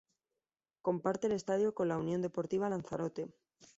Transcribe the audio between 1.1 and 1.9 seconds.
el estadio con